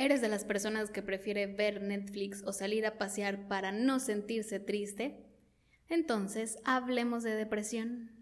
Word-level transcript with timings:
¿Eres 0.00 0.20
de 0.20 0.28
las 0.28 0.44
personas 0.44 0.90
que 0.90 1.02
prefiere 1.02 1.48
ver 1.48 1.82
Netflix 1.82 2.44
o 2.44 2.52
salir 2.52 2.86
a 2.86 2.98
pasear 2.98 3.48
para 3.48 3.72
no 3.72 3.98
sentirse 3.98 4.60
triste? 4.60 5.26
Entonces, 5.88 6.56
hablemos 6.64 7.24
de 7.24 7.34
depresión. 7.34 8.12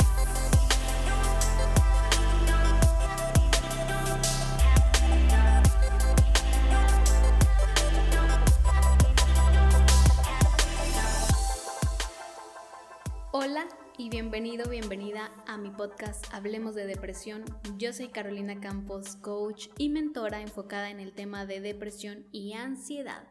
Hola 13.33 13.69
y 13.99 14.11
bienvenido, 14.11 14.69
bienvenida 14.69 15.33
a 15.47 15.57
mi 15.57 15.71
podcast 15.71 16.27
Hablemos 16.35 16.75
de 16.75 16.87
Depresión. 16.87 17.45
Yo 17.79 17.95
soy 17.95 18.09
Carolina 18.09 18.61
Campos, 18.61 19.17
coach 19.17 19.69
y 19.79 19.89
mentora 19.89 20.43
enfocada 20.43 20.91
en 20.91 21.01
el 21.01 21.13
tema 21.13 21.47
de 21.47 21.61
depresión 21.61 22.27
y 22.31 22.53
ansiedad. 22.53 23.27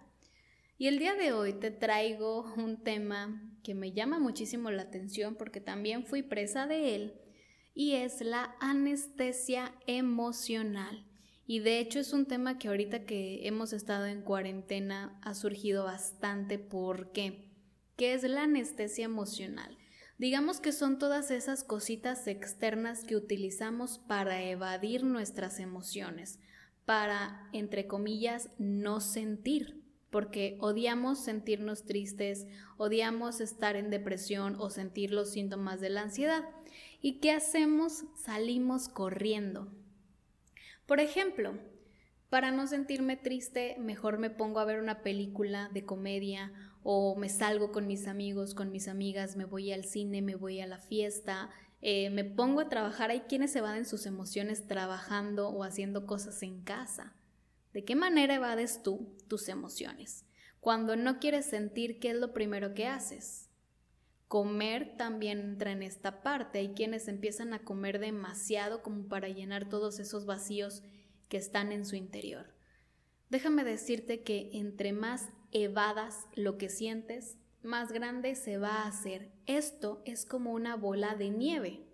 Y 0.80 0.88
el 0.88 0.98
día 0.98 1.14
de 1.14 1.34
hoy 1.34 1.54
te 1.54 1.70
traigo 1.70 2.52
un 2.58 2.84
tema 2.84 3.44
que 3.64 3.76
me 3.76 3.92
llama 3.92 4.18
muchísimo 4.18 4.72
la 4.72 4.84
atención 4.84 5.36
porque 5.36 5.62
también 5.62 6.04
fui 6.04 6.24
presa 6.24 6.66
de 6.66 6.96
él 6.96 7.22
y 7.76 7.94
es 7.94 8.22
la 8.22 8.56
anestesia 8.60 9.76
emocional. 9.86 11.06
Y 11.46 11.60
de 11.60 11.78
hecho 11.78 12.00
es 12.00 12.12
un 12.12 12.26
tema 12.26 12.58
que 12.58 12.70
ahorita 12.70 13.06
que 13.06 13.48
hemos 13.48 13.72
estado 13.72 14.08
en 14.08 14.24
cuarentena 14.24 15.20
ha 15.22 15.36
surgido 15.36 15.84
bastante. 15.84 16.58
¿Por 16.58 17.12
qué? 17.12 17.52
¿Qué 17.98 18.16
es 18.16 18.24
la 18.24 18.44
anestesia 18.44 19.06
emocional? 19.06 19.78
Digamos 20.18 20.62
que 20.62 20.72
son 20.72 20.98
todas 20.98 21.30
esas 21.30 21.66
cositas 21.66 22.28
externas 22.28 23.04
que 23.04 23.18
utilizamos 23.18 24.00
para 24.00 24.42
evadir 24.44 25.04
nuestras 25.04 25.60
emociones, 25.60 26.40
para, 26.86 27.50
entre 27.52 27.86
comillas, 27.86 28.50
no 28.58 29.02
sentir, 29.02 29.84
porque 30.10 30.58
odiamos 30.62 31.20
sentirnos 31.20 31.84
tristes, 31.84 32.48
odiamos 32.78 33.42
estar 33.42 33.76
en 33.76 33.90
depresión 33.90 34.56
o 34.58 34.70
sentir 34.70 35.12
los 35.12 35.32
síntomas 35.32 35.82
de 35.82 35.90
la 35.90 36.04
ansiedad. 36.04 36.46
¿Y 37.02 37.20
qué 37.20 37.32
hacemos? 37.32 38.06
Salimos 38.16 38.88
corriendo. 38.88 39.68
Por 40.86 41.02
ejemplo, 41.02 41.60
para 42.30 42.52
no 42.52 42.68
sentirme 42.68 43.18
triste, 43.18 43.76
mejor 43.80 44.18
me 44.18 44.30
pongo 44.30 44.60
a 44.60 44.66
ver 44.66 44.80
una 44.80 45.02
película 45.02 45.70
de 45.74 45.84
comedia 45.84 46.54
o 46.88 47.16
me 47.16 47.30
salgo 47.30 47.72
con 47.72 47.88
mis 47.88 48.08
amigos, 48.08 48.54
con 48.54 48.72
mis 48.72 48.88
amigas, 48.88 49.36
me 49.36 49.46
voy 49.46 49.72
al 49.72 49.86
cine, 49.86 50.22
me 50.22 50.36
voy 50.36 50.62
a 50.62 50.68
la 50.68 50.78
fiesta, 50.78 51.50
eh, 51.82 52.12
me 52.12 52.24
pongo 52.24 52.62
a 52.62 52.70
trabajar. 52.70 53.10
Hay 53.10 53.22
quienes 53.22 53.54
se 53.54 53.60
evaden 53.60 53.86
sus 53.86 54.06
emociones 54.06 54.68
trabajando 54.68 55.50
o 55.50 55.64
haciendo 55.64 56.06
cosas 56.06 56.44
en 56.44 56.62
casa. 56.62 57.16
¿De 57.74 57.84
qué 57.84 57.96
manera 57.96 58.36
evades 58.36 58.84
tú 58.84 59.18
tus 59.28 59.50
emociones? 59.50 60.26
Cuando 60.60 60.96
no 60.96 61.18
quieres 61.18 61.48
sentir, 61.48 62.00
¿qué 62.00 62.12
es 62.12 62.18
lo 62.18 62.34
primero 62.34 62.76
que 62.76 62.86
haces? 62.86 63.50
Comer 64.28 64.96
también 64.96 65.40
entra 65.40 65.72
en 65.72 65.82
esta 65.82 66.22
parte. 66.22 66.60
Hay 66.60 66.76
quienes 66.76 67.08
empiezan 67.08 67.56
a 67.56 67.64
comer 67.64 67.98
demasiado 67.98 68.84
como 68.84 69.08
para 69.08 69.28
llenar 69.28 69.70
todos 69.70 69.98
esos 69.98 70.28
vacíos 70.28 70.84
que 71.30 71.38
están 71.38 71.72
en 71.72 71.84
su 71.84 71.96
interior. 71.96 72.54
Déjame 73.32 73.64
decirte 73.64 74.22
que 74.22 74.52
entre 74.54 74.94
más 74.94 75.30
evadas 75.64 76.28
lo 76.36 76.58
que 76.58 76.68
sientes, 76.68 77.38
más 77.64 77.94
grande 77.94 78.36
se 78.36 78.58
va 78.58 78.84
a 78.84 78.88
hacer. 78.88 79.32
Esto 79.46 80.02
es 80.06 80.26
como 80.26 80.52
una 80.52 80.76
bola 80.76 81.16
de 81.16 81.30
nieve. 81.30 81.88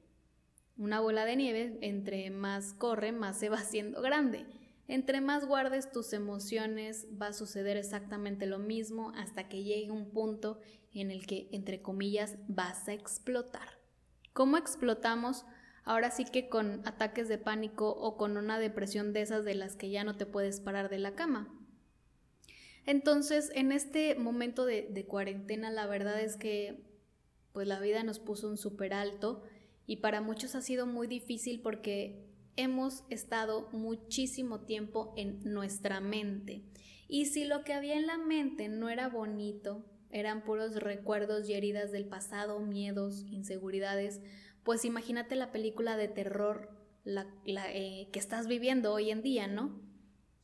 Una 0.78 1.00
bola 1.00 1.26
de 1.26 1.36
nieve, 1.36 1.78
entre 1.82 2.32
más 2.32 2.74
corre, 2.74 3.12
más 3.12 3.38
se 3.38 3.50
va 3.50 3.58
haciendo 3.58 4.02
grande. 4.02 4.48
Entre 4.88 5.22
más 5.22 5.46
guardes 5.46 5.92
tus 5.92 6.12
emociones, 6.12 7.08
va 7.22 7.28
a 7.28 7.34
suceder 7.34 7.78
exactamente 7.78 8.48
lo 8.48 8.58
mismo 8.58 9.12
hasta 9.16 9.48
que 9.48 9.64
llegue 9.64 9.92
un 9.92 10.10
punto 10.10 10.60
en 10.92 11.12
el 11.12 11.28
que, 11.28 11.48
entre 11.52 11.84
comillas, 11.84 12.38
vas 12.48 12.88
a 12.88 12.94
explotar. 12.94 13.80
¿Cómo 14.34 14.58
explotamos? 14.58 15.46
Ahora 15.84 16.10
sí 16.10 16.26
que 16.26 16.50
con 16.50 16.82
ataques 16.88 17.28
de 17.28 17.38
pánico 17.38 17.92
o 17.92 18.18
con 18.18 18.38
una 18.38 18.58
depresión 18.58 19.14
de 19.14 19.22
esas 19.22 19.46
de 19.46 19.54
las 19.54 19.76
que 19.76 19.92
ya 19.92 20.04
no 20.04 20.18
te 20.18 20.26
puedes 20.26 20.60
parar 20.62 20.90
de 20.90 20.98
la 20.98 21.14
cama. 21.14 21.61
Entonces, 22.86 23.52
en 23.54 23.72
este 23.72 24.16
momento 24.16 24.66
de, 24.66 25.06
cuarentena, 25.08 25.70
la 25.70 25.86
verdad 25.86 26.20
es 26.20 26.38
que 26.38 26.90
pues 27.54 27.68
la 27.68 27.80
vida 27.80 28.04
nos 28.04 28.20
puso 28.20 28.48
un 28.48 28.58
súper 28.58 28.94
alto 28.94 29.44
y 29.86 29.98
para 29.98 30.22
muchos 30.22 30.56
ha 30.56 30.62
sido 30.62 30.86
muy 30.86 31.08
difícil 31.08 31.62
porque 31.62 32.26
hemos 32.56 33.04
estado 33.10 33.70
muchísimo 33.72 34.62
tiempo 34.62 35.14
en 35.18 35.42
nuestra 35.44 36.00
mente. 36.00 36.64
Y 37.08 37.26
si 37.26 37.44
lo 37.44 37.64
que 37.64 37.74
había 37.74 37.96
en 37.96 38.08
la 38.08 38.18
mente 38.18 38.70
no 38.70 38.90
era 38.90 39.10
bonito, 39.10 39.86
eran 40.10 40.44
puros 40.44 40.76
recuerdos 40.76 41.50
y 41.50 41.54
heridas 41.54 41.92
del 41.92 42.06
pasado, 42.06 42.60
miedos, 42.60 43.26
inseguridades, 43.30 44.22
pues 44.64 44.86
imagínate 44.86 45.36
la 45.36 45.52
película 45.52 45.98
de 45.98 46.08
terror 46.08 46.70
eh, 47.06 48.10
que 48.12 48.20
estás 48.20 48.48
viviendo 48.48 48.94
hoy 48.94 49.10
en 49.12 49.22
día, 49.22 49.48
¿no? 49.48 49.82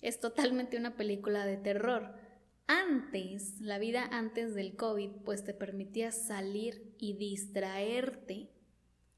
Es 0.01 0.19
totalmente 0.19 0.77
una 0.77 0.95
película 0.95 1.45
de 1.45 1.57
terror. 1.57 2.26
Antes, 2.67 3.61
la 3.61 3.79
vida 3.79 4.09
antes 4.11 4.53
del 4.53 4.75
COVID, 4.75 5.11
pues 5.23 5.45
te 5.45 5.53
permitía 5.53 6.11
salir 6.11 6.93
y 6.97 7.13
distraerte. 7.13 8.51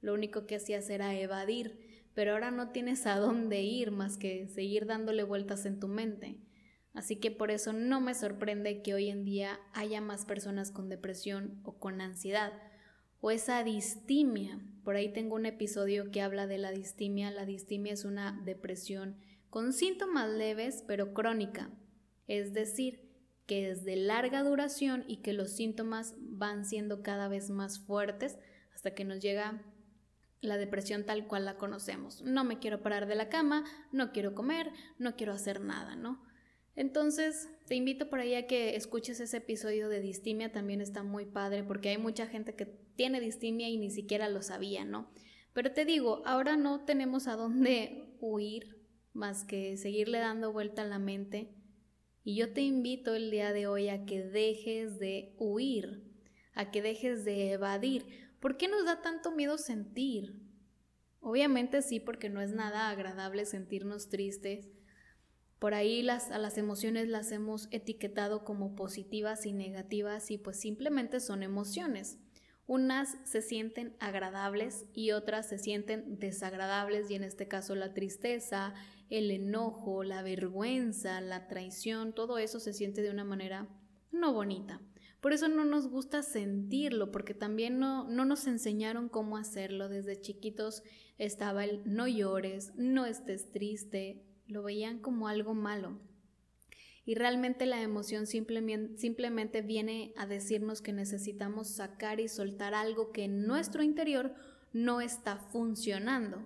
Lo 0.01 0.13
único 0.13 0.45
que 0.45 0.55
hacías 0.55 0.87
era 0.91 1.15
evadir, 1.15 2.03
pero 2.13 2.33
ahora 2.33 2.51
no 2.51 2.69
tienes 2.69 3.07
a 3.07 3.17
dónde 3.17 3.63
ir 3.63 3.89
más 3.89 4.17
que 4.17 4.47
seguir 4.47 4.85
dándole 4.85 5.23
vueltas 5.23 5.65
en 5.65 5.79
tu 5.79 5.87
mente. 5.87 6.37
Así 6.93 7.15
que 7.15 7.31
por 7.31 7.49
eso 7.49 7.73
no 7.73 8.01
me 8.01 8.13
sorprende 8.13 8.83
que 8.83 8.93
hoy 8.93 9.09
en 9.09 9.25
día 9.25 9.59
haya 9.73 9.99
más 9.99 10.25
personas 10.25 10.69
con 10.69 10.87
depresión 10.87 11.59
o 11.63 11.79
con 11.79 12.01
ansiedad 12.01 12.53
o 13.19 13.31
esa 13.31 13.63
distimia. 13.63 14.59
Por 14.83 14.95
ahí 14.95 15.11
tengo 15.11 15.35
un 15.35 15.47
episodio 15.47 16.11
que 16.11 16.21
habla 16.21 16.45
de 16.45 16.59
la 16.59 16.71
distimia. 16.71 17.31
La 17.31 17.45
distimia 17.45 17.93
es 17.93 18.05
una 18.05 18.39
depresión 18.45 19.17
con 19.49 19.73
síntomas 19.73 20.29
leves 20.29 20.83
pero 20.87 21.13
crónica, 21.15 21.71
es 22.27 22.53
decir, 22.53 23.08
que 23.49 23.71
es 23.71 23.83
de 23.83 23.95
larga 23.95 24.43
duración 24.43 25.03
y 25.07 25.23
que 25.23 25.33
los 25.33 25.49
síntomas 25.49 26.13
van 26.19 26.65
siendo 26.65 27.01
cada 27.01 27.27
vez 27.27 27.49
más 27.49 27.79
fuertes 27.79 28.37
hasta 28.75 28.93
que 28.93 29.03
nos 29.03 29.21
llega 29.21 29.63
la 30.39 30.57
depresión 30.57 31.03
tal 31.03 31.25
cual 31.25 31.45
la 31.45 31.57
conocemos. 31.57 32.21
No 32.21 32.43
me 32.43 32.59
quiero 32.59 32.83
parar 32.83 33.07
de 33.07 33.15
la 33.15 33.27
cama, 33.27 33.63
no 33.91 34.11
quiero 34.11 34.35
comer, 34.35 34.71
no 34.99 35.15
quiero 35.15 35.33
hacer 35.33 35.61
nada, 35.61 35.95
¿no? 35.95 36.23
Entonces, 36.75 37.49
te 37.65 37.73
invito 37.73 38.07
por 38.07 38.19
ahí 38.19 38.35
a 38.35 38.45
que 38.45 38.75
escuches 38.75 39.19
ese 39.19 39.37
episodio 39.37 39.89
de 39.89 39.99
distimia, 39.99 40.51
también 40.51 40.79
está 40.79 41.01
muy 41.01 41.25
padre 41.25 41.63
porque 41.63 41.89
hay 41.89 41.97
mucha 41.97 42.27
gente 42.27 42.53
que 42.53 42.67
tiene 42.67 43.19
distimia 43.19 43.67
y 43.67 43.77
ni 43.77 43.89
siquiera 43.89 44.29
lo 44.29 44.43
sabía, 44.43 44.85
¿no? 44.85 45.09
Pero 45.53 45.71
te 45.71 45.85
digo, 45.85 46.21
ahora 46.23 46.55
no 46.55 46.85
tenemos 46.85 47.27
a 47.27 47.35
dónde 47.35 48.13
huir 48.21 48.85
más 49.13 49.43
que 49.43 49.75
seguirle 49.75 50.19
dando 50.19 50.53
vuelta 50.53 50.83
a 50.83 50.85
la 50.85 50.99
mente 50.99 51.55
y 52.23 52.35
yo 52.35 52.53
te 52.53 52.61
invito 52.61 53.15
el 53.15 53.31
día 53.31 53.53
de 53.53 53.67
hoy 53.67 53.89
a 53.89 54.05
que 54.05 54.21
dejes 54.23 54.99
de 54.99 55.33
huir, 55.37 56.03
a 56.53 56.71
que 56.71 56.81
dejes 56.81 57.25
de 57.25 57.53
evadir. 57.53 58.05
¿Por 58.39 58.57
qué 58.57 58.67
nos 58.67 58.85
da 58.85 59.01
tanto 59.01 59.31
miedo 59.31 59.57
sentir? 59.57 60.41
Obviamente 61.21 61.81
sí, 61.81 61.99
porque 61.99 62.29
no 62.29 62.41
es 62.41 62.51
nada 62.51 62.89
agradable 62.89 63.45
sentirnos 63.45 64.09
tristes. 64.09 64.69
Por 65.59 65.73
ahí 65.73 66.01
las, 66.01 66.31
a 66.31 66.37
las 66.37 66.57
emociones 66.57 67.07
las 67.09 67.31
hemos 67.31 67.67
etiquetado 67.71 68.45
como 68.45 68.75
positivas 68.75 69.45
y 69.45 69.51
negativas 69.51 70.31
y 70.31 70.37
pues 70.37 70.59
simplemente 70.59 71.19
son 71.19 71.43
emociones. 71.43 72.17
Unas 72.65 73.17
se 73.23 73.41
sienten 73.41 73.95
agradables 73.99 74.85
y 74.93 75.11
otras 75.11 75.49
se 75.49 75.57
sienten 75.57 76.19
desagradables 76.19 77.09
y 77.09 77.15
en 77.15 77.23
este 77.23 77.47
caso 77.47 77.75
la 77.75 77.93
tristeza, 77.93 78.73
el 79.09 79.31
enojo, 79.31 80.03
la 80.03 80.21
vergüenza, 80.21 81.19
la 81.21 81.47
traición, 81.47 82.13
todo 82.13 82.37
eso 82.37 82.59
se 82.59 82.73
siente 82.73 83.01
de 83.01 83.09
una 83.09 83.23
manera 83.23 83.67
no 84.11 84.33
bonita. 84.33 84.81
Por 85.21 85.33
eso 85.33 85.49
no 85.49 85.65
nos 85.65 85.89
gusta 85.89 86.23
sentirlo, 86.23 87.11
porque 87.11 87.33
también 87.33 87.77
no, 87.77 88.07
no 88.07 88.23
nos 88.23 88.47
enseñaron 88.47 89.09
cómo 89.09 89.35
hacerlo. 89.35 89.89
Desde 89.89 90.21
chiquitos 90.21 90.83
estaba 91.17 91.65
el 91.65 91.81
no 91.85 92.07
llores, 92.07 92.73
no 92.75 93.05
estés 93.05 93.51
triste, 93.51 94.23
lo 94.47 94.63
veían 94.63 94.99
como 94.99 95.27
algo 95.27 95.53
malo. 95.53 95.99
Y 97.05 97.15
realmente 97.15 97.65
la 97.65 97.81
emoción 97.81 98.27
simplemente, 98.27 98.97
simplemente 98.97 99.61
viene 99.61 100.13
a 100.15 100.25
decirnos 100.25 100.81
que 100.81 100.93
necesitamos 100.93 101.67
sacar 101.67 102.19
y 102.19 102.29
soltar 102.29 102.73
algo 102.73 103.11
que 103.11 103.23
en 103.23 103.45
nuestro 103.45 103.83
interior 103.83 104.33
no 104.73 105.01
está 105.01 105.37
funcionando. 105.37 106.43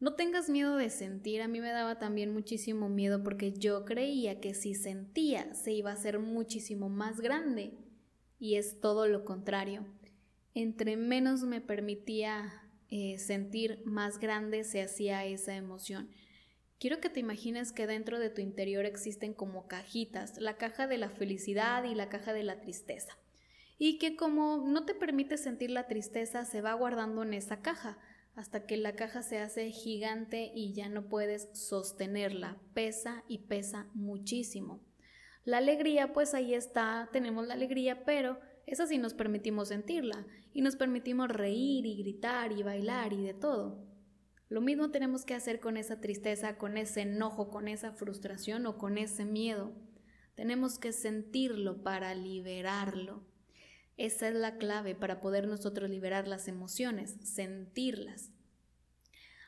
No 0.00 0.14
tengas 0.14 0.48
miedo 0.48 0.76
de 0.76 0.90
sentir, 0.90 1.42
a 1.42 1.48
mí 1.48 1.60
me 1.60 1.70
daba 1.70 1.98
también 1.98 2.32
muchísimo 2.32 2.88
miedo 2.88 3.24
porque 3.24 3.52
yo 3.52 3.84
creía 3.84 4.40
que 4.40 4.54
si 4.54 4.74
sentía 4.74 5.54
se 5.54 5.72
iba 5.72 5.90
a 5.90 5.96
ser 5.96 6.20
muchísimo 6.20 6.88
más 6.88 7.20
grande 7.20 7.72
y 8.38 8.54
es 8.54 8.80
todo 8.80 9.08
lo 9.08 9.24
contrario. 9.24 9.84
Entre 10.54 10.96
menos 10.96 11.42
me 11.42 11.60
permitía 11.60 12.62
eh, 12.90 13.18
sentir, 13.18 13.82
más 13.84 14.18
grande 14.18 14.62
se 14.62 14.82
hacía 14.82 15.24
esa 15.24 15.56
emoción. 15.56 16.10
Quiero 16.78 17.00
que 17.00 17.10
te 17.10 17.18
imagines 17.18 17.72
que 17.72 17.88
dentro 17.88 18.20
de 18.20 18.30
tu 18.30 18.40
interior 18.40 18.84
existen 18.84 19.34
como 19.34 19.66
cajitas, 19.66 20.38
la 20.38 20.56
caja 20.56 20.86
de 20.86 20.98
la 20.98 21.10
felicidad 21.10 21.82
y 21.82 21.96
la 21.96 22.08
caja 22.08 22.32
de 22.32 22.44
la 22.44 22.60
tristeza. 22.60 23.18
Y 23.78 23.98
que 23.98 24.14
como 24.14 24.64
no 24.64 24.84
te 24.84 24.94
permite 24.94 25.38
sentir 25.38 25.72
la 25.72 25.88
tristeza, 25.88 26.44
se 26.44 26.60
va 26.60 26.72
guardando 26.74 27.24
en 27.24 27.34
esa 27.34 27.62
caja 27.62 27.98
hasta 28.38 28.66
que 28.66 28.76
la 28.76 28.94
caja 28.94 29.22
se 29.22 29.40
hace 29.40 29.72
gigante 29.72 30.52
y 30.54 30.72
ya 30.72 30.88
no 30.88 31.08
puedes 31.08 31.48
sostenerla, 31.54 32.56
pesa 32.72 33.24
y 33.26 33.38
pesa 33.48 33.90
muchísimo. 33.94 34.86
La 35.42 35.58
alegría, 35.58 36.12
pues 36.12 36.34
ahí 36.34 36.54
está, 36.54 37.08
tenemos 37.12 37.48
la 37.48 37.54
alegría, 37.54 38.04
pero 38.04 38.38
esa 38.64 38.86
sí 38.86 38.96
nos 38.96 39.12
permitimos 39.12 39.68
sentirla 39.68 40.24
y 40.52 40.62
nos 40.62 40.76
permitimos 40.76 41.28
reír 41.30 41.84
y 41.84 41.96
gritar 41.96 42.52
y 42.52 42.62
bailar 42.62 43.12
y 43.12 43.24
de 43.24 43.34
todo. 43.34 43.84
Lo 44.48 44.60
mismo 44.60 44.92
tenemos 44.92 45.24
que 45.24 45.34
hacer 45.34 45.58
con 45.58 45.76
esa 45.76 46.00
tristeza, 46.00 46.58
con 46.58 46.76
ese 46.76 47.00
enojo, 47.00 47.50
con 47.50 47.66
esa 47.66 47.90
frustración 47.90 48.66
o 48.66 48.78
con 48.78 48.98
ese 48.98 49.24
miedo. 49.24 49.74
Tenemos 50.36 50.78
que 50.78 50.92
sentirlo 50.92 51.82
para 51.82 52.14
liberarlo. 52.14 53.26
Esa 53.98 54.28
es 54.28 54.34
la 54.34 54.56
clave 54.56 54.94
para 54.94 55.20
poder 55.20 55.46
nosotros 55.46 55.90
liberar 55.90 56.26
las 56.26 56.48
emociones, 56.48 57.16
sentirlas. 57.22 58.30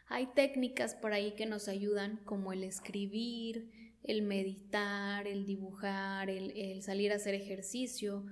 Hay 0.06 0.26
técnicas 0.34 0.94
por 0.94 1.14
ahí 1.14 1.34
que 1.34 1.46
nos 1.46 1.68
ayudan 1.68 2.18
como 2.26 2.52
el 2.52 2.62
escribir, 2.62 3.96
el 4.02 4.20
meditar, 4.20 5.26
el 5.26 5.46
dibujar, 5.46 6.28
el, 6.28 6.50
el 6.50 6.82
salir 6.82 7.12
a 7.12 7.16
hacer 7.16 7.34
ejercicio. 7.34 8.26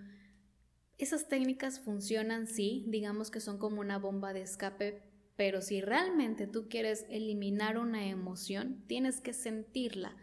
Esas 0.99 1.29
técnicas 1.29 1.81
funcionan, 1.81 2.47
sí, 2.47 2.85
digamos 2.89 3.31
que 3.31 3.41
son 3.41 3.57
como 3.57 3.81
una 3.81 3.99
bomba 3.99 4.35
de 4.35 4.43
escape 4.43 5.09
pero 5.39 5.63
si 5.63 5.81
realmente 5.81 6.49
tú 6.49 6.69
quieres 6.69 7.07
eliminar 7.11 7.79
una 7.79 8.09
emoción, 8.09 8.83
tienes 8.89 9.21
que 9.21 9.33
sentirla. 9.33 10.17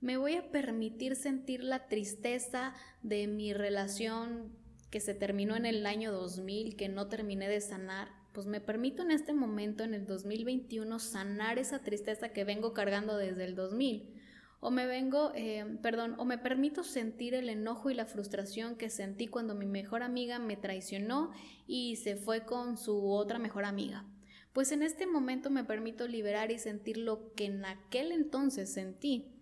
Me 0.00 0.16
voy 0.16 0.36
a 0.36 0.50
permitir 0.50 1.14
sentir 1.14 1.62
la 1.62 1.88
tristeza 1.88 2.72
de 3.02 3.26
mi 3.26 3.52
relación 3.52 4.56
que 4.96 5.00
se 5.00 5.12
terminó 5.12 5.56
en 5.56 5.66
el 5.66 5.84
año 5.84 6.10
2000, 6.10 6.74
que 6.74 6.88
no 6.88 7.08
terminé 7.08 7.50
de 7.50 7.60
sanar. 7.60 8.08
Pues 8.32 8.46
me 8.46 8.62
permito 8.62 9.02
en 9.02 9.10
este 9.10 9.34
momento, 9.34 9.84
en 9.84 9.92
el 9.92 10.06
2021, 10.06 10.98
sanar 11.00 11.58
esa 11.58 11.80
tristeza 11.80 12.30
que 12.30 12.44
vengo 12.44 12.72
cargando 12.72 13.18
desde 13.18 13.44
el 13.44 13.54
2000 13.54 14.14
o 14.60 14.70
me 14.70 14.86
vengo, 14.86 15.32
eh, 15.34 15.66
perdón, 15.82 16.14
o 16.16 16.24
me 16.24 16.38
permito 16.38 16.82
sentir 16.82 17.34
el 17.34 17.50
enojo 17.50 17.90
y 17.90 17.94
la 17.94 18.06
frustración 18.06 18.76
que 18.76 18.88
sentí 18.88 19.26
cuando 19.26 19.54
mi 19.54 19.66
mejor 19.66 20.02
amiga 20.02 20.38
me 20.38 20.56
traicionó 20.56 21.30
y 21.66 21.96
se 21.96 22.16
fue 22.16 22.46
con 22.46 22.78
su 22.78 23.10
otra 23.12 23.38
mejor 23.38 23.66
amiga 23.66 24.06
pues 24.54 24.72
en 24.72 24.82
este 24.82 25.06
momento 25.06 25.50
me 25.50 25.64
permito 25.64 26.08
liberar 26.08 26.50
y 26.50 26.58
sentir 26.58 26.96
lo 26.96 27.34
que 27.34 27.44
en 27.44 27.66
aquel 27.66 28.10
entonces 28.10 28.72
sentí. 28.72 29.35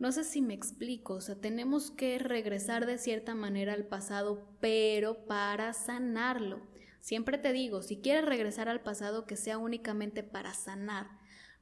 No 0.00 0.12
sé 0.12 0.24
si 0.24 0.40
me 0.40 0.54
explico, 0.54 1.12
o 1.12 1.20
sea, 1.20 1.34
tenemos 1.34 1.90
que 1.90 2.18
regresar 2.18 2.86
de 2.86 2.96
cierta 2.96 3.34
manera 3.34 3.74
al 3.74 3.84
pasado, 3.84 4.48
pero 4.58 5.26
para 5.26 5.74
sanarlo. 5.74 6.62
Siempre 7.02 7.36
te 7.36 7.52
digo, 7.52 7.82
si 7.82 8.00
quieres 8.00 8.24
regresar 8.24 8.70
al 8.70 8.80
pasado, 8.80 9.26
que 9.26 9.36
sea 9.36 9.58
únicamente 9.58 10.22
para 10.22 10.54
sanar, 10.54 11.06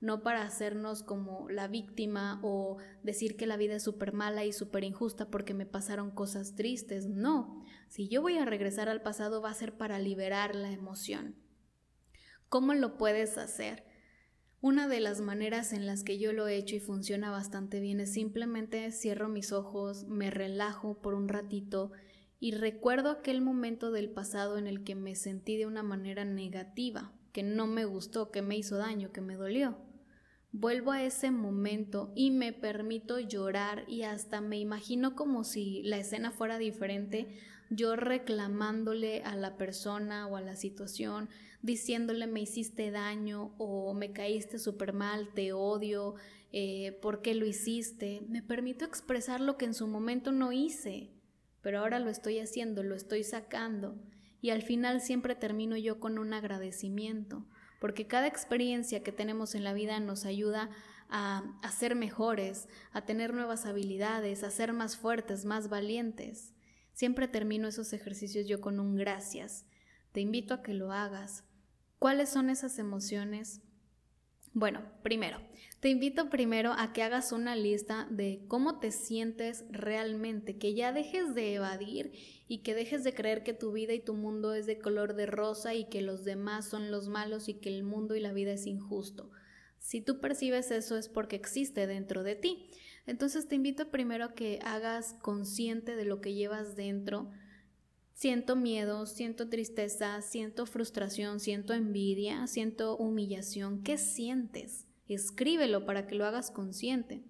no 0.00 0.23
para 0.23 0.43
hacernos 0.43 1.02
como 1.02 1.50
la 1.50 1.67
víctima 1.67 2.38
o 2.44 2.76
decir 3.02 3.37
que 3.37 3.49
la 3.49 3.56
vida 3.56 3.75
es 3.75 3.82
súper 3.82 4.12
mala 4.12 4.44
y 4.44 4.52
súper 4.52 4.84
injusta 4.84 5.29
porque 5.31 5.52
me 5.52 5.67
pasaron 5.67 6.12
cosas 6.12 6.55
tristes. 6.55 7.08
No, 7.08 7.64
si 7.88 8.06
yo 8.06 8.23
voy 8.23 8.38
a 8.38 8.44
regresar 8.44 8.88
al 8.88 9.02
pasado 9.02 9.43
va 9.43 9.50
a 9.50 9.55
ser 9.55 9.76
para 9.76 9.99
liberar 9.99 10.55
la 10.55 10.70
emoción. 10.70 11.34
¿Cómo 12.49 12.73
lo 12.73 12.99
puedes 12.99 13.37
hacer? 13.37 13.88
Una 14.60 14.88
de 14.88 14.99
las 14.99 15.20
maneras 15.20 15.72
en 15.72 15.87
las 15.87 16.02
que 16.02 16.19
yo 16.19 16.32
lo 16.32 16.49
he 16.49 16.56
hecho 16.56 16.75
y 16.75 16.81
funciona 16.81 17.31
bastante 17.31 17.78
bien 17.78 18.00
es 18.00 18.12
simplemente 18.12 18.90
cierro 18.90 19.28
mis 19.28 19.52
ojos, 19.52 20.05
me 20.08 20.32
relajo 20.32 21.00
por 21.00 21.14
un 21.14 21.28
ratito 21.28 21.93
y 22.40 22.50
recuerdo 22.50 23.10
aquel 23.10 23.40
momento 23.40 23.93
del 23.93 24.10
pasado 24.10 24.58
en 24.58 24.66
el 24.66 24.82
que 24.82 24.96
me 24.96 25.14
sentí 25.14 25.56
de 25.56 25.66
una 25.66 25.84
manera 25.84 26.25
negativa, 26.25 27.12
que 27.32 27.44
no 27.44 27.69
me 27.69 27.84
gustó, 27.84 28.32
que 28.32 28.43
me 28.43 28.56
hizo 28.56 28.78
daño, 28.78 29.12
que 29.12 29.20
me 29.20 29.37
dolió. 29.37 29.78
Vuelvo 30.60 30.90
a 30.90 31.05
ese 31.05 31.31
momento 31.31 32.10
y 32.16 32.32
me 32.32 32.52
permito 32.52 33.20
llorar 33.20 33.84
y 33.87 34.02
hasta 34.02 34.40
me 34.40 34.58
imagino 34.58 35.14
como 35.14 35.44
si 35.44 35.84
la 35.84 35.99
escena 35.99 36.32
fuera 36.32 36.58
diferente, 36.58 37.28
yo 37.70 37.94
reclamándole 37.94 39.22
a 39.22 39.37
la 39.37 39.56
persona 39.56 40.26
o 40.26 40.34
a 40.34 40.40
la 40.40 40.56
situación, 40.56 41.28
diciéndole 41.62 42.26
me 42.26 42.40
hiciste 42.40 42.90
daño 42.90 43.55
o 43.58 43.94
me 43.94 44.10
caíste 44.10 44.58
súper 44.58 44.94
mal, 44.94 45.32
te 45.32 45.52
odio, 45.52 46.16
eh, 46.50 46.99
¿por 47.02 47.22
qué 47.22 47.37
lo 47.37 47.46
hiciste? 47.46 48.22
Me 48.28 48.43
permito 48.43 48.84
expresar 48.84 49.40
lo 49.40 49.58
que 49.58 49.66
en 49.66 49.75
su 49.75 49.87
momento 49.87 50.32
no 50.32 50.50
hice, 50.50 51.12
pero 51.62 51.78
ahora 51.78 52.00
lo 52.00 52.10
estoy 52.10 52.40
haciendo, 52.40 52.82
lo 52.82 52.96
estoy 52.96 53.22
sacando 53.22 53.94
y 54.40 54.50
al 54.50 54.62
final 54.62 55.02
siempre 55.02 55.37
termino 55.37 55.76
yo 55.76 56.00
con 56.00 56.19
un 56.19 56.32
agradecimiento, 56.32 57.46
porque 57.79 58.07
cada 58.07 58.27
experiencia 58.27 59.03
que 59.03 59.13
tenemos 59.13 59.55
en 59.55 59.65
la 59.65 59.73
vida 59.73 60.01
nos 60.01 60.25
ayuda 60.25 60.71
a, 61.09 61.71
ser 61.71 61.95
mejores, 61.95 62.69
a 62.93 63.05
tener 63.05 63.33
nuevas 63.33 63.67
habilidades, 63.67 64.45
a 64.45 64.51
ser 64.51 64.73
más 64.73 64.97
fuertes, 64.97 65.45
más 65.45 65.69
valientes. 65.69 66.55
Siempre 66.93 67.29
termino 67.29 67.69
esos 67.69 67.93
ejercicios 67.93 68.47
yo 68.47 68.61
con 68.61 68.81
un 68.81 68.97
gracias. 68.97 69.65
Te 70.13 70.21
invito 70.21 70.55
a 70.55 70.63
que 70.63 70.75
lo 70.75 70.93
hagas. 70.93 71.45
¿Cuáles 71.99 72.29
son 72.29 72.51
esas 72.51 72.79
emociones? 72.79 73.63
Bueno, 74.58 74.82
primero, 75.05 75.38
te 75.78 75.88
invito 75.88 76.31
primero 76.31 76.72
a 76.72 76.93
que 76.93 77.05
hagas 77.05 77.31
una 77.31 77.55
lista 77.55 78.08
de 78.10 78.44
cómo 78.49 78.81
te 78.81 78.90
sientes 78.90 79.64
realmente, 79.70 80.58
que 80.58 80.75
ya 80.75 80.93
dejes 80.93 81.32
de 81.37 81.55
evadir 81.55 82.10
y 82.49 82.64
que 82.64 82.75
dejes 82.75 83.05
de 83.05 83.14
creer 83.14 83.44
que 83.44 83.52
tu 83.52 83.70
vida 83.70 83.94
y 83.94 84.00
tu 84.00 84.14
mundo 84.14 84.55
es 84.55 84.66
de 84.66 84.81
color 84.81 85.14
de 85.14 85.26
rosa 85.26 85.75
y 85.75 85.84
que 85.84 86.02
los 86.02 86.25
demás 86.25 86.69
son 86.69 86.90
los 86.90 87.08
malos 87.08 87.49
y 87.49 87.55
que 87.55 87.69
el 87.69 87.84
mundo 87.84 88.16
y 88.16 88.20
la 88.20 88.32
vida 88.32 88.50
es 88.50 88.66
injusto. 88.66 89.31
Si 89.78 90.00
tú 90.00 90.19
percibes 90.19 90.72
eso 90.72 90.96
es 90.96 91.08
porque 91.08 91.37
existe 91.37 91.87
dentro 91.87 92.25
de 92.25 92.34
ti. 92.34 92.69
Entonces 93.06 93.46
te 93.46 93.55
invito 93.55 93.93
primero 93.93 94.25
a 94.25 94.34
que 94.34 94.58
hagas 94.64 95.14
consciente 95.22 95.94
de 95.94 96.05
lo 96.05 96.20
que 96.20 96.34
llevas 96.34 96.75
dentro, 96.75 97.31
Siento 98.19 98.56
miedo, 98.56 99.06
siento 99.06 99.49
tristeza, 99.49 100.20
siento 100.23 100.67
frustración, 100.67 101.38
siento 101.38 101.73
envidia, 101.73 102.49
siento 102.49 102.97
humillación. 102.97 103.85
¿Qué 103.85 103.97
sientes? 103.97 104.88
Escríbelo 105.06 105.87
para 105.87 106.09
que 106.09 106.17
lo 106.17 106.26
hagas 106.26 106.50
consciente. 106.50 107.23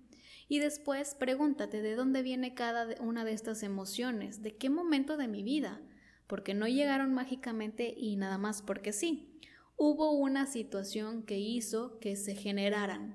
Y 0.48 0.60
después 0.60 1.14
pregúntate 1.14 1.82
de 1.82 1.94
dónde 1.94 2.22
viene 2.22 2.54
cada 2.54 2.98
una 3.02 3.26
de 3.26 3.32
estas 3.32 3.62
emociones, 3.62 4.42
de 4.42 4.56
qué 4.56 4.70
momento 4.70 5.18
de 5.18 5.28
mi 5.28 5.42
vida, 5.42 5.82
porque 6.26 6.54
no 6.54 6.66
llegaron 6.66 7.12
mágicamente 7.12 7.94
y 7.94 8.16
nada 8.16 8.38
más 8.38 8.62
porque 8.62 8.94
sí. 8.94 9.38
Hubo 9.76 10.12
una 10.12 10.46
situación 10.46 11.22
que 11.22 11.38
hizo 11.38 11.98
que 11.98 12.16
se 12.16 12.34
generaran. 12.34 13.14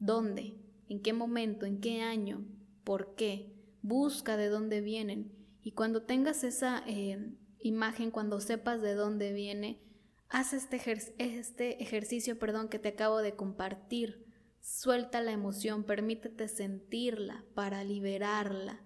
¿Dónde? 0.00 0.56
¿En 0.88 1.00
qué 1.00 1.12
momento? 1.12 1.66
¿En 1.66 1.78
qué 1.78 2.02
año? 2.02 2.44
¿Por 2.82 3.14
qué? 3.14 3.54
Busca 3.80 4.36
de 4.36 4.48
dónde 4.48 4.80
vienen 4.80 5.36
y 5.66 5.72
cuando 5.72 6.02
tengas 6.02 6.44
esa 6.44 6.84
eh, 6.86 7.18
imagen, 7.58 8.12
cuando 8.12 8.38
sepas 8.40 8.80
de 8.82 8.94
dónde 8.94 9.32
viene, 9.32 9.82
haz 10.28 10.52
este, 10.52 10.80
este 11.18 11.82
ejercicio 11.82 12.38
perdón, 12.38 12.68
que 12.68 12.78
te 12.78 12.90
acabo 12.90 13.18
de 13.18 13.34
compartir. 13.34 14.24
Suelta 14.60 15.20
la 15.20 15.32
emoción, 15.32 15.82
permítete 15.82 16.46
sentirla 16.46 17.44
para 17.56 17.82
liberarla. 17.82 18.80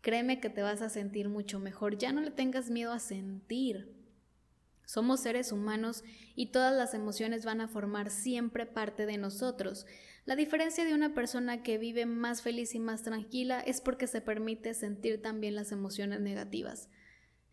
Créeme 0.00 0.38
que 0.38 0.48
te 0.48 0.62
vas 0.62 0.80
a 0.80 0.90
sentir 0.90 1.28
mucho 1.28 1.58
mejor. 1.58 1.98
Ya 1.98 2.12
no 2.12 2.20
le 2.20 2.30
tengas 2.30 2.70
miedo 2.70 2.92
a 2.92 3.00
sentir. 3.00 3.92
Somos 4.86 5.18
seres 5.18 5.50
humanos 5.50 6.04
y 6.36 6.52
todas 6.52 6.72
las 6.72 6.94
emociones 6.94 7.44
van 7.44 7.60
a 7.60 7.66
formar 7.66 8.10
siempre 8.10 8.64
parte 8.64 9.06
de 9.06 9.18
nosotros. 9.18 9.86
La 10.24 10.36
diferencia 10.36 10.84
de 10.84 10.94
una 10.94 11.14
persona 11.14 11.64
que 11.64 11.78
vive 11.78 12.06
más 12.06 12.42
feliz 12.42 12.76
y 12.76 12.78
más 12.78 13.02
tranquila 13.02 13.58
es 13.60 13.80
porque 13.80 14.06
se 14.06 14.20
permite 14.20 14.72
sentir 14.72 15.20
también 15.20 15.56
las 15.56 15.72
emociones 15.72 16.20
negativas. 16.20 16.88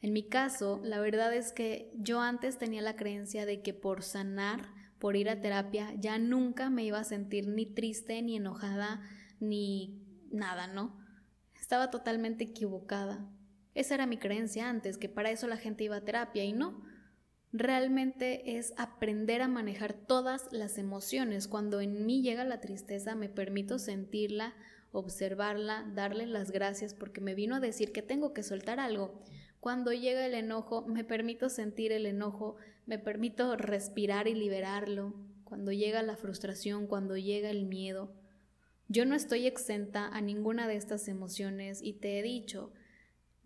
En 0.01 0.13
mi 0.13 0.29
caso, 0.29 0.79
la 0.83 0.99
verdad 0.99 1.33
es 1.33 1.51
que 1.51 1.91
yo 1.95 2.21
antes 2.21 2.59
tenía 2.59 2.83
la 2.83 2.95
creencia 2.95 3.47
de 3.47 3.63
que 3.63 3.73
por 3.73 4.03
sanar, 4.03 4.69
por 4.99 5.15
ir 5.15 5.29
a 5.29 5.41
terapia, 5.41 5.93
ya 5.97 6.19
nunca 6.19 6.69
me 6.69 6.83
iba 6.83 6.99
a 6.99 7.03
sentir 7.03 7.47
ni 7.47 7.65
triste, 7.65 8.21
ni 8.21 8.35
enojada, 8.35 9.01
ni 9.39 10.05
nada, 10.31 10.67
¿no? 10.67 10.95
Estaba 11.59 11.89
totalmente 11.89 12.43
equivocada. 12.43 13.27
Esa 13.73 13.95
era 13.95 14.05
mi 14.05 14.17
creencia 14.17 14.69
antes, 14.69 14.97
que 14.99 15.09
para 15.09 15.31
eso 15.31 15.47
la 15.47 15.57
gente 15.57 15.85
iba 15.85 15.95
a 15.95 16.05
terapia 16.05 16.43
y 16.43 16.53
no 16.53 16.83
realmente 17.51 18.57
es 18.57 18.73
aprender 18.77 19.41
a 19.41 19.47
manejar 19.47 19.93
todas 19.93 20.47
las 20.51 20.77
emociones. 20.77 21.47
Cuando 21.47 21.81
en 21.81 22.05
mí 22.05 22.21
llega 22.21 22.43
la 22.43 22.61
tristeza, 22.61 23.15
me 23.15 23.29
permito 23.29 23.79
sentirla, 23.79 24.53
observarla, 24.91 25.89
darle 25.93 26.25
las 26.25 26.51
gracias 26.51 26.93
porque 26.93 27.21
me 27.21 27.35
vino 27.35 27.55
a 27.55 27.59
decir 27.59 27.91
que 27.91 28.01
tengo 28.01 28.33
que 28.33 28.43
soltar 28.43 28.79
algo. 28.79 29.21
Cuando 29.59 29.91
llega 29.91 30.25
el 30.25 30.35
enojo, 30.35 30.85
me 30.87 31.03
permito 31.03 31.49
sentir 31.49 31.91
el 31.91 32.05
enojo, 32.05 32.55
me 32.85 32.99
permito 32.99 33.55
respirar 33.55 34.27
y 34.27 34.35
liberarlo. 34.35 35.13
Cuando 35.43 35.71
llega 35.71 36.03
la 36.03 36.15
frustración, 36.15 36.87
cuando 36.87 37.17
llega 37.17 37.49
el 37.49 37.65
miedo, 37.65 38.13
Yo 38.91 39.05
no 39.05 39.13
estoy 39.13 39.45
exenta 39.45 40.07
a 40.07 40.19
ninguna 40.19 40.67
de 40.67 40.75
estas 40.75 41.07
emociones 41.07 41.79
y 41.83 41.93
te 41.93 42.17
he 42.17 42.23
dicho, 42.23 42.73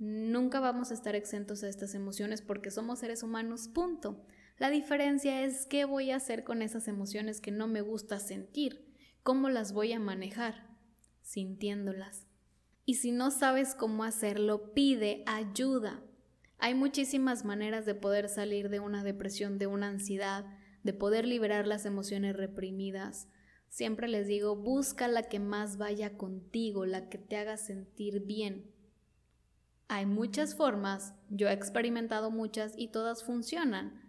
nunca 0.04 0.60
vamos 0.60 0.92
a 0.92 0.94
estar 0.94 1.16
exentos 1.16 1.64
a 1.64 1.70
estas 1.70 1.96
emociones 1.96 2.42
porque 2.42 2.72
somos 2.72 3.00
seres 3.00 3.24
humanos, 3.24 3.68
punto. 3.68 4.26
La 4.58 4.70
diferencia 4.70 5.44
es 5.44 5.66
qué 5.66 5.86
voy 5.86 6.12
a 6.12 6.18
hacer 6.18 6.44
con 6.44 6.62
esas 6.62 6.88
emociones 6.88 7.42
que 7.42 7.52
no 7.52 7.68
me 7.68 7.82
gusta 7.82 8.20
sentir, 8.20 8.94
cómo 9.24 9.50
las 9.50 9.74
voy 9.74 9.94
a 9.94 10.00
manejar, 10.00 10.70
sintiéndolas. 11.22 12.28
Y 12.86 12.96
si 12.96 13.12
no 13.12 13.32
sabes 13.32 13.76
cómo 13.76 14.04
hacerlo, 14.04 14.74
pide 14.74 15.24
ayuda. 15.26 16.04
Hay 16.58 16.76
muchísimas 16.76 17.46
maneras 17.46 17.86
de 17.86 17.96
poder 17.96 18.30
salir 18.30 18.70
de 18.70 18.80
una 18.80 19.04
depresión, 19.04 19.58
de 19.58 19.68
una 19.68 19.88
ansiedad, 19.88 20.46
de 20.84 20.94
poder 20.94 21.26
liberar 21.26 21.66
las 21.66 21.86
emociones 21.86 22.36
reprimidas. 22.36 23.30
Siempre 23.70 24.08
les 24.08 24.28
digo, 24.28 24.56
busca 24.56 25.08
la 25.08 25.24
que 25.24 25.40
más 25.40 25.78
vaya 25.78 26.18
contigo, 26.18 26.86
la 26.86 27.10
que 27.10 27.18
te 27.18 27.38
haga 27.38 27.58
sentir 27.58 28.20
bien. 28.26 28.70
Hay 29.88 30.06
muchas 30.06 30.56
formas, 30.56 31.14
yo 31.30 31.50
he 31.50 31.54
experimentado 31.54 32.32
muchas 32.32 32.74
y 32.78 32.90
todas 32.90 33.24
funcionan. 33.24 34.02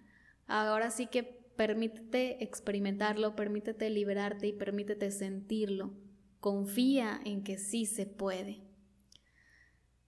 Ahora 0.46 0.90
sí 0.90 1.06
que 1.06 1.22
permítete 1.56 2.42
experimentarlo, 2.42 3.36
permítete 3.36 3.90
liberarte 3.90 4.46
y 4.46 4.52
permítete 4.52 5.10
sentirlo. 5.10 5.92
Confía 6.40 7.20
en 7.24 7.44
que 7.44 7.58
sí 7.58 7.86
se 7.86 8.06
puede. 8.06 8.64